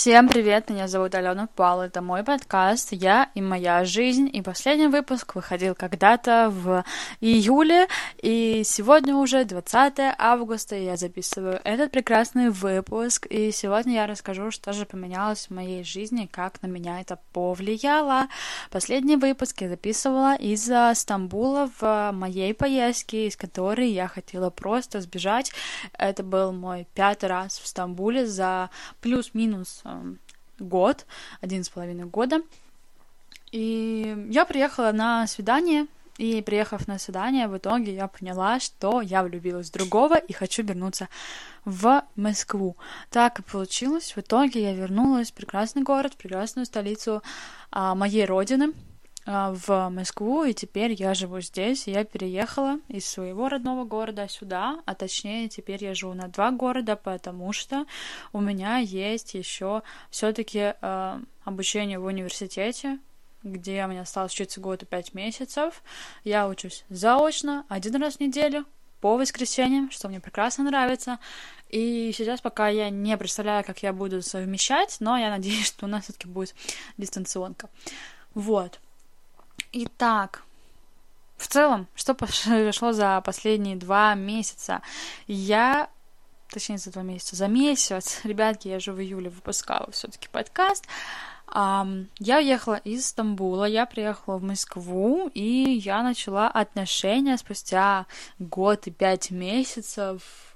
Всем 0.00 0.30
привет, 0.30 0.70
меня 0.70 0.88
зовут 0.88 1.14
Алена 1.14 1.46
Пал, 1.54 1.82
это 1.82 2.00
мой 2.00 2.24
подкаст 2.24 2.88
«Я 2.92 3.28
и 3.34 3.42
моя 3.42 3.84
жизнь», 3.84 4.30
и 4.32 4.40
последний 4.40 4.86
выпуск 4.86 5.34
выходил 5.34 5.74
когда-то 5.74 6.48
в 6.50 6.86
июле, 7.20 7.86
и 8.16 8.62
сегодня 8.64 9.14
уже 9.14 9.44
20 9.44 9.98
августа, 10.16 10.74
я 10.74 10.96
записываю 10.96 11.60
этот 11.64 11.90
прекрасный 11.90 12.48
выпуск, 12.48 13.26
и 13.28 13.52
сегодня 13.52 13.96
я 13.96 14.06
расскажу, 14.06 14.50
что 14.50 14.72
же 14.72 14.86
поменялось 14.86 15.48
в 15.48 15.50
моей 15.50 15.84
жизни, 15.84 16.26
как 16.32 16.62
на 16.62 16.66
меня 16.66 17.02
это 17.02 17.18
повлияло. 17.34 18.28
Последний 18.70 19.16
выпуск 19.16 19.60
я 19.60 19.68
записывала 19.68 20.34
из 20.34 20.70
Стамбула 20.98 21.70
в 21.78 22.12
моей 22.12 22.54
поездке, 22.54 23.26
из 23.26 23.36
которой 23.36 23.90
я 23.90 24.08
хотела 24.08 24.48
просто 24.48 25.02
сбежать. 25.02 25.52
Это 25.92 26.22
был 26.22 26.52
мой 26.52 26.88
пятый 26.94 27.28
раз 27.28 27.58
в 27.58 27.66
Стамбуле 27.66 28.26
за 28.26 28.70
плюс-минус 29.02 29.82
год, 30.58 31.06
один 31.40 31.64
с 31.64 31.68
половиной 31.68 32.06
года. 32.06 32.42
И 33.52 34.26
я 34.30 34.44
приехала 34.44 34.92
на 34.92 35.26
свидание, 35.26 35.86
и 36.18 36.42
приехав 36.42 36.86
на 36.86 36.98
свидание, 36.98 37.48
в 37.48 37.56
итоге 37.56 37.94
я 37.94 38.06
поняла, 38.06 38.60
что 38.60 39.00
я 39.00 39.22
влюбилась 39.22 39.70
в 39.70 39.72
другого 39.72 40.16
и 40.16 40.32
хочу 40.32 40.62
вернуться 40.62 41.08
в 41.64 42.04
Москву. 42.14 42.76
Так 43.10 43.38
и 43.38 43.42
получилось. 43.42 44.14
В 44.14 44.18
итоге 44.18 44.62
я 44.62 44.74
вернулась 44.74 45.30
в 45.30 45.34
прекрасный 45.34 45.82
город, 45.82 46.12
в 46.12 46.16
прекрасную 46.18 46.66
столицу 46.66 47.22
а, 47.70 47.94
моей 47.94 48.26
родины, 48.26 48.74
в 49.26 49.90
Москву, 49.90 50.44
и 50.44 50.54
теперь 50.54 50.92
я 50.92 51.14
живу 51.14 51.40
здесь. 51.40 51.86
Я 51.86 52.04
переехала 52.04 52.78
из 52.88 53.06
своего 53.06 53.48
родного 53.48 53.84
города 53.84 54.28
сюда, 54.28 54.80
а 54.86 54.94
точнее 54.94 55.48
теперь 55.48 55.84
я 55.84 55.94
живу 55.94 56.14
на 56.14 56.28
два 56.28 56.50
города, 56.50 56.96
потому 56.96 57.52
что 57.52 57.86
у 58.32 58.40
меня 58.40 58.78
есть 58.78 59.34
еще 59.34 59.82
все-таки 60.10 60.74
э, 60.80 61.20
обучение 61.44 61.98
в 61.98 62.06
университете, 62.06 62.98
где 63.42 63.84
у 63.84 63.88
меня 63.88 64.02
осталось 64.02 64.32
учиться 64.32 64.60
год 64.60 64.82
и 64.82 64.86
пять 64.86 65.14
месяцев. 65.14 65.82
Я 66.24 66.48
учусь 66.48 66.84
заочно, 66.88 67.64
один 67.68 67.96
раз 67.96 68.16
в 68.16 68.20
неделю, 68.20 68.64
по 69.00 69.16
воскресеньям, 69.16 69.90
что 69.90 70.08
мне 70.08 70.20
прекрасно 70.20 70.64
нравится. 70.64 71.18
И 71.68 72.12
сейчас 72.14 72.40
пока 72.40 72.68
я 72.68 72.90
не 72.90 73.16
представляю, 73.16 73.64
как 73.64 73.82
я 73.82 73.92
буду 73.92 74.22
совмещать, 74.22 74.96
но 75.00 75.16
я 75.16 75.30
надеюсь, 75.30 75.66
что 75.68 75.86
у 75.86 75.88
нас 75.88 76.04
все-таки 76.04 76.28
будет 76.28 76.54
дистанционка. 76.98 77.68
Вот. 78.34 78.78
Итак, 79.72 80.42
в 81.36 81.46
целом, 81.46 81.86
что 81.94 82.14
произошло 82.14 82.92
за 82.92 83.20
последние 83.20 83.76
два 83.76 84.14
месяца? 84.14 84.82
Я 85.26 85.88
точнее 86.48 86.78
за 86.78 86.90
два 86.90 87.02
месяца, 87.02 87.36
за 87.36 87.46
месяц, 87.46 88.20
ребятки, 88.24 88.68
я 88.68 88.80
же 88.80 88.92
в 88.92 89.00
июле 89.00 89.30
выпускала 89.30 89.90
все-таки 89.92 90.28
подкаст. 90.28 90.86
Я 91.52 92.38
уехала 92.38 92.76
из 92.76 93.06
Стамбула, 93.06 93.64
я 93.64 93.84
приехала 93.86 94.38
в 94.38 94.42
Москву, 94.42 95.28
и 95.34 95.80
я 95.84 96.02
начала 96.04 96.48
отношения 96.48 97.36
спустя 97.38 98.06
год 98.38 98.86
и 98.86 98.92
пять 98.92 99.32
месяцев. 99.32 100.54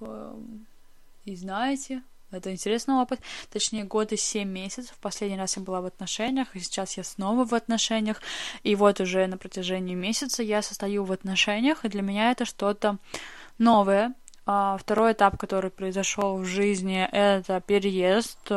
И 1.24 1.34
знаете, 1.34 2.02
это 2.30 2.52
интересный 2.52 2.94
опыт. 2.94 3.20
Точнее, 3.52 3.84
год 3.84 4.12
и 4.12 4.16
семь 4.16 4.48
месяцев. 4.48 4.96
Последний 5.00 5.38
раз 5.38 5.56
я 5.56 5.62
была 5.62 5.80
в 5.80 5.86
отношениях, 5.86 6.54
и 6.54 6.60
сейчас 6.60 6.96
я 6.96 7.04
снова 7.04 7.44
в 7.44 7.54
отношениях. 7.54 8.20
И 8.62 8.74
вот 8.74 9.00
уже 9.00 9.26
на 9.26 9.38
протяжении 9.38 9.94
месяца 9.94 10.42
я 10.42 10.62
состою 10.62 11.04
в 11.04 11.12
отношениях, 11.12 11.84
и 11.84 11.88
для 11.88 12.02
меня 12.02 12.30
это 12.30 12.44
что-то 12.44 12.98
новое. 13.58 14.14
А 14.46 14.76
второй 14.76 15.12
этап, 15.12 15.38
который 15.38 15.70
произошел 15.70 16.36
в 16.36 16.44
жизни, 16.44 17.08
это 17.10 17.60
переезд. 17.60 18.50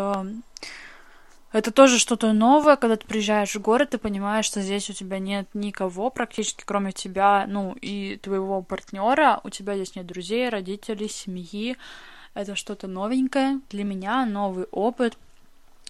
Это 1.53 1.71
тоже 1.71 1.97
что-то 1.97 2.33
новое, 2.33 2.75
когда 2.75 2.97
ты 2.97 3.07
приезжаешь 3.07 3.55
в 3.55 3.61
город, 3.61 3.91
ты 3.91 3.97
понимаешь, 3.97 4.43
что 4.43 4.61
здесь 4.61 4.89
у 4.89 4.93
тебя 4.93 5.17
нет 5.17 5.47
никого 5.53 6.09
практически, 6.09 6.63
кроме 6.65 6.91
тебя, 6.91 7.45
ну, 7.47 7.73
и 7.79 8.17
твоего 8.17 8.61
партнера. 8.61 9.39
У 9.45 9.49
тебя 9.49 9.75
здесь 9.75 9.95
нет 9.95 10.05
друзей, 10.05 10.49
родителей, 10.49 11.07
семьи 11.07 11.77
это 12.37 12.55
что-то 12.55 12.87
новенькое 12.87 13.61
для 13.69 13.83
меня, 13.83 14.25
новый 14.25 14.65
опыт. 14.71 15.17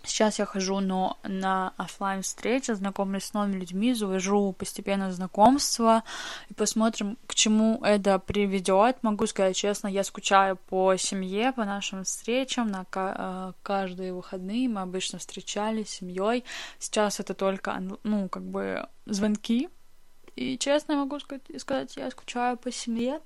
Сейчас 0.04 0.40
я 0.40 0.46
хожу 0.46 0.80
но 0.80 1.18
на 1.24 1.74
офлайн 1.76 2.22
встречи, 2.22 2.72
знакомлюсь 2.72 3.26
с 3.26 3.34
новыми 3.34 3.60
людьми, 3.60 3.94
завожу 3.94 4.54
постепенно 4.54 5.12
знакомства 5.12 6.04
и 6.50 6.54
посмотрим, 6.54 7.18
к 7.28 7.36
чему 7.36 7.82
это 7.84 8.18
приведет. 8.18 9.04
Могу 9.04 9.28
сказать 9.28 9.58
честно, 9.58 9.90
я 9.90 10.06
скучаю 10.06 10.56
по 10.56 10.96
семье, 10.96 11.52
по 11.52 11.66
нашим 11.66 12.06
встречам. 12.06 12.68
На 12.68 12.86
э, 12.96 13.52
каждые 13.64 14.14
выходные 14.14 14.70
мы 14.70 14.82
обычно 14.82 15.20
встречались 15.20 15.90
с 15.90 15.98
семьей. 15.98 16.46
Сейчас 16.80 17.20
это 17.20 17.34
только, 17.34 17.78
ну, 18.04 18.30
как 18.30 18.44
бы 18.44 18.88
звонки, 19.06 19.70
и 20.38 20.58
честно 20.60 20.96
могу 20.96 21.20
сказать, 21.20 21.98
я 21.98 22.12
скучаю 22.12 22.58
по 22.58 22.72
семье, 22.72 23.20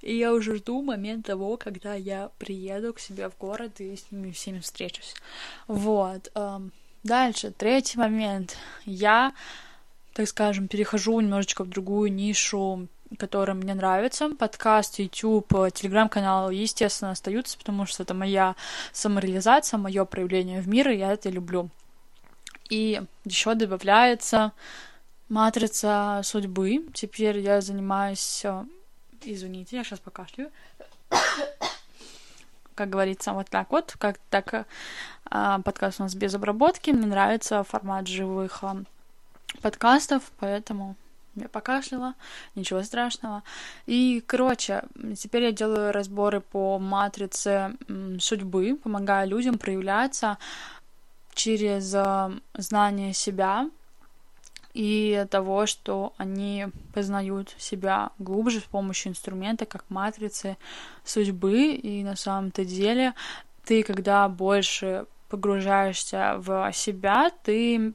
и 0.00 0.16
я 0.16 0.32
уже 0.32 0.56
жду 0.56 0.80
момент 0.82 1.26
того, 1.26 1.58
когда 1.58 1.94
я 1.94 2.30
приеду 2.38 2.94
к 2.94 3.00
себе 3.00 3.28
в 3.28 3.36
город 3.36 3.80
и 3.80 3.94
с 3.94 4.10
ними 4.10 4.30
всеми 4.30 4.60
встречусь. 4.60 5.14
Вот. 5.68 6.30
Эм, 6.34 6.72
дальше, 7.02 7.50
третий 7.50 7.98
момент. 7.98 8.56
Я, 8.86 9.34
так 10.14 10.26
скажем, 10.26 10.66
перехожу 10.66 11.20
немножечко 11.20 11.64
в 11.64 11.68
другую 11.68 12.10
нишу 12.12 12.88
которая 13.18 13.54
мне 13.54 13.74
нравится. 13.74 14.30
Подкаст, 14.30 14.98
YouTube, 14.98 15.52
телеграм-канал, 15.72 16.50
естественно, 16.50 17.12
остаются, 17.12 17.56
потому 17.58 17.86
что 17.86 18.02
это 18.02 18.12
моя 18.12 18.56
самореализация, 18.92 19.78
мое 19.78 20.04
проявление 20.04 20.60
в 20.60 20.66
мир, 20.66 20.88
и 20.88 20.96
я 20.96 21.12
это 21.12 21.28
люблю. 21.30 21.68
И 22.70 23.00
еще 23.24 23.54
добавляется 23.54 24.52
Матрица 25.28 26.20
судьбы. 26.22 26.86
Теперь 26.92 27.38
я 27.38 27.60
занимаюсь... 27.60 28.44
Э, 28.44 28.64
извините, 29.22 29.76
я 29.76 29.84
сейчас 29.84 29.98
покашлю. 29.98 30.50
Как 32.74 32.90
говорится, 32.90 33.32
вот 33.32 33.48
так 33.48 33.70
вот, 33.70 33.94
как 33.98 34.18
так 34.30 34.66
а, 35.30 35.60
подкаст 35.60 36.00
у 36.00 36.02
нас 36.02 36.14
без 36.14 36.34
обработки. 36.34 36.90
Мне 36.90 37.06
нравится 37.06 37.62
формат 37.62 38.06
живых 38.06 38.62
а, 38.62 38.82
подкастов, 39.62 40.30
поэтому 40.38 40.96
я 41.36 41.48
покашляла, 41.48 42.14
ничего 42.54 42.82
страшного. 42.82 43.42
И, 43.86 44.22
короче, 44.26 44.82
теперь 45.16 45.44
я 45.44 45.52
делаю 45.52 45.92
разборы 45.92 46.40
по 46.40 46.78
матрице 46.78 47.72
судьбы, 48.18 48.76
помогаю 48.76 49.28
людям 49.28 49.56
проявляться 49.56 50.36
через 51.32 51.96
знание 52.54 53.14
себя, 53.14 53.68
и 54.74 55.24
того, 55.30 55.66
что 55.66 56.12
они 56.16 56.66
познают 56.92 57.54
себя 57.58 58.10
глубже 58.18 58.60
с 58.60 58.64
помощью 58.64 59.12
инструмента, 59.12 59.66
как 59.66 59.84
матрицы 59.88 60.56
судьбы. 61.04 61.72
И 61.74 62.02
на 62.02 62.16
самом-то 62.16 62.64
деле 62.64 63.14
ты, 63.64 63.82
когда 63.82 64.28
больше 64.28 65.06
погружаешься 65.28 66.34
в 66.38 66.70
себя, 66.72 67.30
ты 67.42 67.94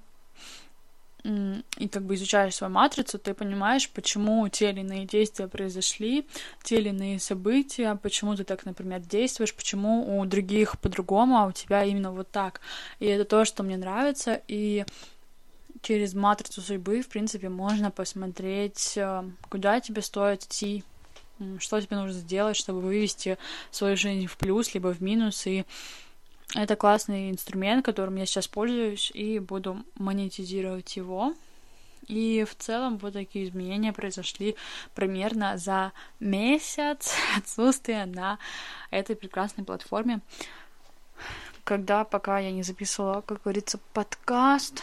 и 1.24 1.88
как 1.90 2.04
бы 2.04 2.16
изучаешь 2.16 2.56
свою 2.56 2.72
матрицу, 2.72 3.20
ты 3.20 3.34
понимаешь, 3.34 3.90
почему 3.90 4.48
те 4.48 4.70
или 4.70 4.80
иные 4.80 5.06
действия 5.06 5.48
произошли, 5.48 6.26
те 6.64 6.78
или 6.78 6.90
иные 6.90 7.20
события, 7.20 8.00
почему 8.02 8.36
ты 8.36 8.46
так, 8.46 8.66
например, 8.66 9.02
действуешь, 9.02 9.54
почему 9.54 10.18
у 10.18 10.26
других 10.26 10.80
по-другому, 10.80 11.38
а 11.38 11.46
у 11.46 11.52
тебя 11.52 11.84
именно 11.84 12.12
вот 12.12 12.32
так. 12.32 12.62
И 13.00 13.06
это 13.06 13.26
то, 13.26 13.44
что 13.44 13.64
мне 13.64 13.76
нравится, 13.76 14.42
и 14.48 14.86
через 15.82 16.14
матрицу 16.14 16.62
судьбы, 16.62 17.02
в 17.02 17.08
принципе, 17.08 17.50
можно 17.50 17.92
посмотреть, 17.92 18.94
э, 18.98 19.24
куда 19.50 19.80
тебе 19.80 20.02
стоит 20.02 20.44
идти, 20.44 20.84
что 21.60 21.80
тебе 21.80 21.98
нужно 21.98 22.20
сделать, 22.20 22.58
чтобы 22.58 22.82
вывести 22.82 23.38
свою 23.72 23.96
жизнь 23.96 24.28
в 24.28 24.38
плюс, 24.38 24.74
либо 24.74 24.94
в 24.94 25.02
минус. 25.02 25.48
И 25.48 25.66
это 26.56 26.76
классный 26.76 27.30
инструмент, 27.30 27.86
которым 27.86 28.16
я 28.16 28.26
сейчас 28.26 28.48
пользуюсь, 28.48 29.12
и 29.14 29.40
буду 29.40 29.84
монетизировать 29.96 30.96
его. 30.96 31.34
И 32.08 32.44
в 32.50 32.56
целом 32.56 32.98
вот 32.98 33.14
такие 33.14 33.46
изменения 33.46 33.94
произошли 33.94 34.56
примерно 34.96 35.58
за 35.58 35.92
месяц 36.20 37.14
отсутствия 37.38 38.06
на 38.06 38.40
этой 38.90 39.16
прекрасной 39.16 39.64
платформе. 39.64 40.22
Когда 41.64 42.04
пока 42.04 42.40
я 42.40 42.52
не 42.52 42.64
записывала, 42.64 43.22
как 43.22 43.44
говорится, 43.44 43.80
подкаст, 43.94 44.82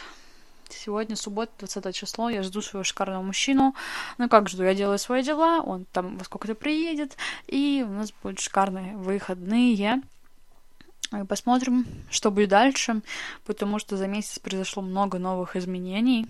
Сегодня 0.73 1.15
суббота, 1.15 1.51
20 1.59 1.95
число, 1.95 2.29
я 2.29 2.43
жду 2.43 2.61
своего 2.61 2.83
шикарного 2.83 3.21
мужчину. 3.21 3.75
Ну 4.17 4.29
как 4.29 4.49
жду, 4.49 4.63
я 4.63 4.73
делаю 4.73 4.99
свои 4.99 5.23
дела, 5.23 5.61
он 5.61 5.85
там 5.91 6.17
во 6.17 6.23
сколько-то 6.23 6.55
приедет, 6.55 7.17
и 7.47 7.85
у 7.87 7.91
нас 7.91 8.13
будут 8.23 8.39
шикарные 8.39 8.95
выходные. 8.97 10.01
Посмотрим, 11.29 11.85
что 12.09 12.31
будет 12.31 12.49
дальше, 12.49 13.01
потому 13.45 13.79
что 13.79 13.95
за 13.95 14.07
месяц 14.07 14.39
произошло 14.39 14.83
много 14.83 15.19
новых 15.19 15.55
изменений, 15.55 16.27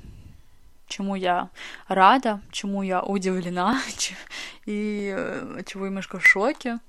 чему 0.88 1.16
я 1.16 1.50
рада, 1.88 2.42
чему 2.51 2.83
я 2.83 3.01
удивлена, 3.01 3.81
и 4.66 5.13
э, 5.16 5.63
чего 5.66 5.88
немножко 5.88 6.19
в 6.19 6.25
шоке. 6.25 6.80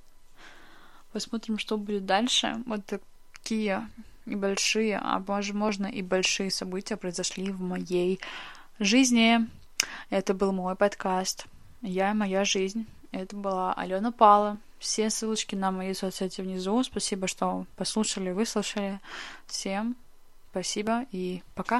Посмотрим, 1.12 1.58
что 1.58 1.78
будет 1.78 2.04
дальше. 2.04 2.62
Вот 2.66 2.82
такие 2.84 3.88
небольшие, 4.28 4.98
а 5.02 5.18
возможно 5.18 5.86
и 5.86 6.02
большие 6.02 6.50
события 6.50 6.96
произошли 6.96 7.50
в 7.50 7.60
моей 7.60 8.20
жизни. 8.78 9.46
Это 10.10 10.34
был 10.34 10.52
мой 10.52 10.76
подкаст 10.76 11.46
«Я 11.82 12.10
и 12.10 12.14
моя 12.14 12.44
жизнь». 12.44 12.86
Это 13.10 13.36
была 13.36 13.72
Алена 13.72 14.12
Пала. 14.12 14.58
Все 14.78 15.10
ссылочки 15.10 15.54
на 15.54 15.70
мои 15.72 15.94
соцсети 15.94 16.40
внизу. 16.40 16.82
Спасибо, 16.84 17.26
что 17.26 17.66
послушали, 17.76 18.30
выслушали. 18.30 19.00
Всем 19.46 19.96
спасибо 20.50 21.06
и 21.12 21.42
пока. 21.54 21.76